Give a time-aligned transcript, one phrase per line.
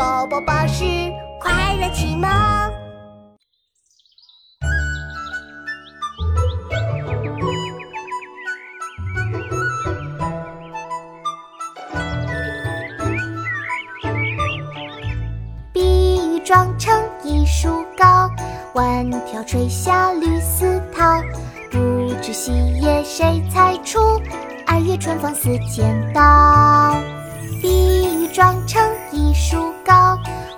[0.00, 0.82] 宝宝巴士
[1.38, 2.26] 快乐启蒙。
[15.70, 18.30] 碧玉妆成一树高，
[18.72, 21.22] 万条垂下绿丝绦。
[21.70, 23.98] 不知细叶谁裁出？
[24.66, 26.96] 二月春风似剪刀。
[27.60, 28.79] 碧玉妆成，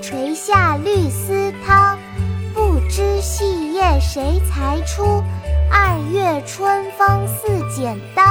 [0.00, 1.96] 垂下绿丝绦。
[2.54, 5.22] 不知细叶谁裁出？
[5.70, 8.22] 二月春风似剪刀。